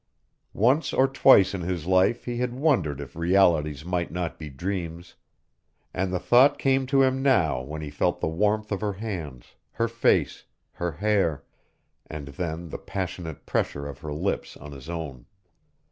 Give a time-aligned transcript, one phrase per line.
[0.55, 5.13] Once or twice in his life he had wondered if realities might not be dreams,
[5.93, 9.53] and the thought came to him now when he felt the warmth of her hands,
[9.73, 11.43] her face, her hair,
[12.07, 15.27] and then the passionate pressure of her lips on his own.